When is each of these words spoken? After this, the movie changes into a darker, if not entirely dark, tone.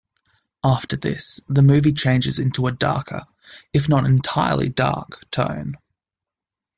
After 0.65 0.97
this, 0.97 1.41
the 1.47 1.61
movie 1.61 1.91
changes 1.93 2.39
into 2.39 2.65
a 2.65 2.71
darker, 2.71 3.21
if 3.71 3.87
not 3.87 4.03
entirely 4.07 4.67
dark, 4.67 5.29
tone. 5.29 5.77